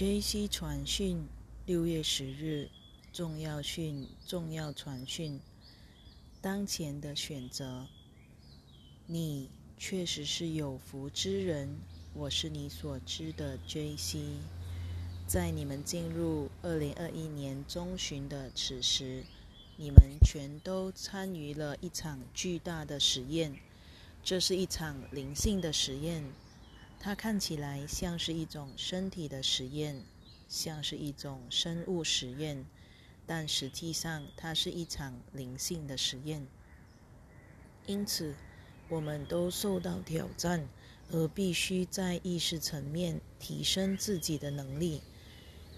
[0.00, 0.48] J.C.
[0.48, 1.28] 传讯，
[1.66, 2.70] 六月十日，
[3.12, 5.38] 重要讯，重要传讯。
[6.40, 7.86] 当前的选择，
[9.06, 11.76] 你确实是有福之人。
[12.14, 14.38] 我是你所知的 J.C.
[15.26, 19.22] 在你们进入二零二一年中旬的此时，
[19.76, 23.54] 你们全都参与了一场巨大的实验。
[24.24, 26.24] 这是一场灵性的实验。
[27.02, 30.04] 它看起来像是一种身体的实验，
[30.50, 32.66] 像是一种生物实验，
[33.26, 36.46] 但实际上它是一场灵性的实验。
[37.86, 38.34] 因此，
[38.90, 40.68] 我们都受到挑战，
[41.10, 45.00] 而必须在意识层面提升自己的能力。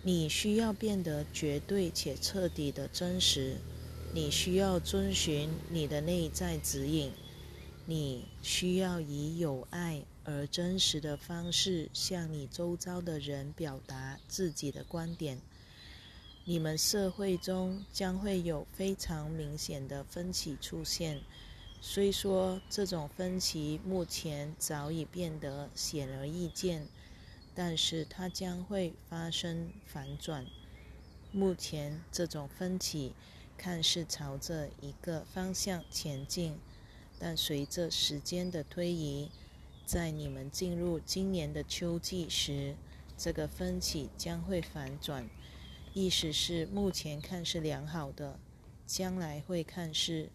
[0.03, 3.59] 你需要变得绝对且彻底的真实。
[4.13, 7.13] 你需要遵循你的内在指引。
[7.87, 10.03] 你需要以有爱。
[10.25, 15.41] 而真实的方式向你周遭的人表达自己的观点。
[16.45, 21.21] 你们社会中将会有非常明显的分歧出现，
[21.81, 26.87] 虽说这种分歧目前早已变得显而易见，
[27.55, 30.47] 但是它将会发生反转。
[31.31, 33.13] 目前这种分歧
[33.57, 36.59] 看似朝着一个方向前进，
[37.19, 39.31] 但随着时间的推移，
[39.93, 42.75] 在你们进入今年的秋季时，
[43.19, 45.29] 这个分歧将会反转，
[45.93, 48.41] 意思是目前看是良好的，
[48.87, 50.31] 将来会看是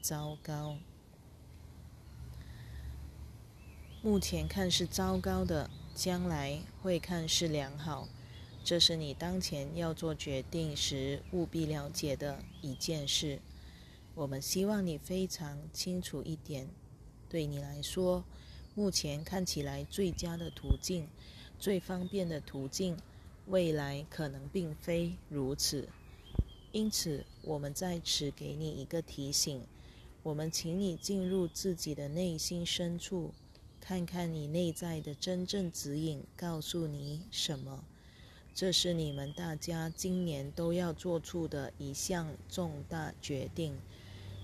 [0.00, 0.78] 糟糕。
[4.00, 8.08] 目前看是糟糕的，将来会看是良好。
[8.64, 13.40] 这是你当前要做决定时务必了解的一件事。
[14.14, 16.66] 我们希望你非常清楚一点，
[17.28, 18.24] 对你来说。
[18.74, 21.06] 目前看起来最佳的途径、
[21.58, 22.96] 最方便的途径，
[23.46, 25.88] 未来可能并非如此。
[26.72, 29.60] 因此，我们在此给你一个提醒：
[30.22, 33.32] 我们请你进入自己的内心深处，
[33.78, 37.84] 看看你内在的真正指引告诉你什么。
[38.54, 43.76] 这是你们大家今年都要做出的一项重大决定。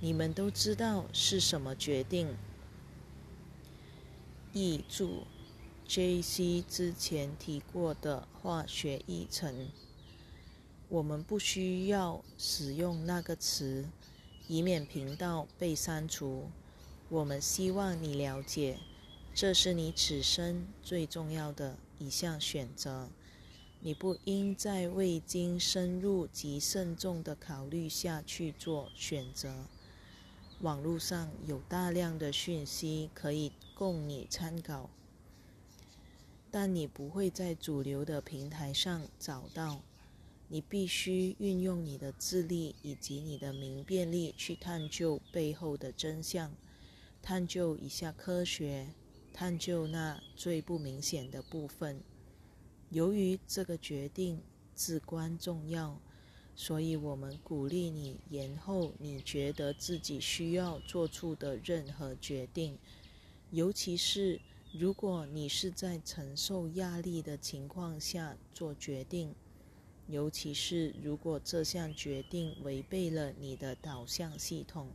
[0.00, 2.28] 你们都知道是什么决定？
[4.53, 5.26] 译注
[5.86, 6.62] ：J.C.
[6.62, 9.69] 之前提过的化学议程，
[10.88, 13.84] 我们不需要使用那个词，
[14.47, 16.50] 以免频道被删除。
[17.08, 18.78] 我们希望你了解，
[19.34, 23.08] 这是你此生最重要的一项选择。
[23.81, 29.66] 你不应在未经深入及慎重的考虑下去做选择。
[30.60, 34.91] 网络上有大量的讯息可以供你参考，
[36.50, 39.80] 但你不会在主流的平台上找到。
[40.48, 46.50] 你必须运用你的智力以及你的明辨力去探究背后的真相，
[47.22, 48.88] 探究一下科学，
[49.32, 52.00] 探究那最不明显的部分。
[52.88, 54.42] 由于这个决定
[54.75, 56.00] 至关重要。
[56.60, 62.76] 所以，我们鼓励你延后你觉得自己需要做出的任何决定，
[63.52, 64.41] 尤其是
[64.72, 69.32] 如果你是在承受压力的情况下做决定，
[70.08, 74.88] 尤其是如果这项决定违背了你的导向系统。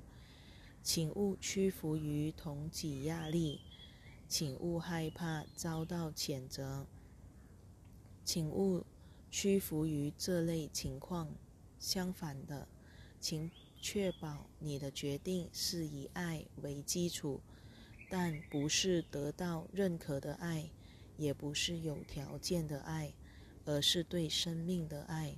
[0.84, 3.62] 请勿屈服于同级压力，
[4.28, 6.86] 请勿害怕遭到谴责，
[8.26, 8.84] 请勿
[9.32, 11.30] 屈服于这类情况。
[11.84, 12.66] 相反的，
[13.20, 13.52] 请
[13.82, 17.42] 确保你的决定是以爱为基础，
[18.10, 20.70] 但不是得到认可的爱，
[21.18, 23.12] 也不是有条件的爱，
[23.66, 25.36] 而是对生命的爱，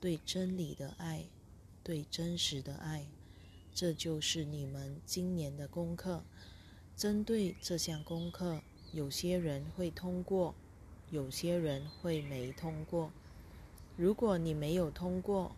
[0.00, 1.26] 对真理的爱，
[1.84, 3.06] 对真实的爱。
[3.74, 6.24] 这就是你们今年的功课。
[6.96, 10.54] 针对这项功课，有些人会通过，
[11.10, 13.12] 有些人会没通过。
[13.94, 15.54] 如果你没有通过，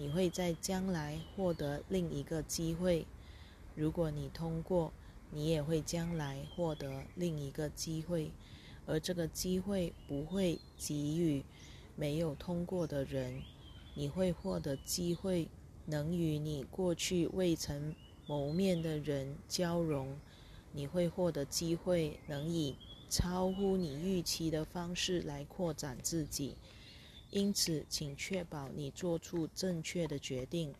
[0.00, 3.06] 你会在将来获得另一个机会。
[3.74, 4.94] 如果你通过，
[5.30, 8.30] 你也会将来获得另一个机会，
[8.86, 11.44] 而这个机会不会给予
[11.96, 13.42] 没有通过的人。
[13.92, 15.48] 你会获得机会，
[15.84, 17.94] 能与你过去未曾
[18.26, 20.16] 谋面的人交融。
[20.72, 22.74] 你会获得机会，能以
[23.10, 26.56] 超乎你预期的方式来扩展自己。
[27.30, 30.74] 因此，请确保你做出正确的决定。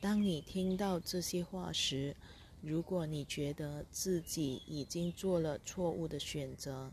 [0.00, 2.16] 当你听到这些话时，
[2.62, 6.90] 如果你觉得自己已经做了错误的选择，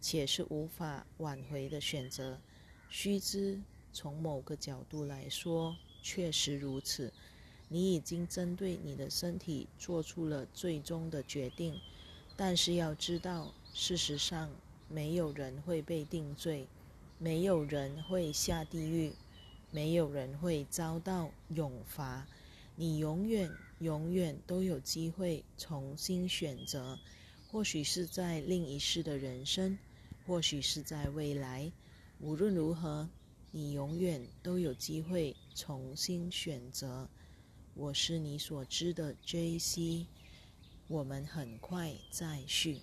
[0.00, 2.38] 且是无法挽回的选择，
[2.88, 3.60] 须知，
[3.92, 7.12] 从某个角度来说，确实如此。
[7.68, 11.78] 你已经针对你的身体做出了最终的决定，
[12.36, 14.50] 但是要知道，事实上，
[14.88, 16.66] 没有人会被定罪，
[17.22, 19.12] 没有人会下地狱，
[19.70, 22.26] 没有人会遭到永罚。
[22.76, 26.98] 你永远、永远都有机会重新选择，
[27.52, 29.78] 或许是在另一世的人生，
[30.26, 31.70] 或许是在未来。
[32.20, 33.06] 无论如何，
[33.50, 37.06] 你永远都有机会重新选择。
[37.74, 40.06] 我是你所知的 J.C.，
[40.88, 42.80] 我们很快再续。